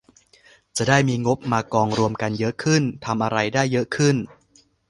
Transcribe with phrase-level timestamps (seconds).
[0.77, 4.15] จะได้มีงบมากองรวมกันเยอะขึ้น ทำอะไรได้เยอะขึ้น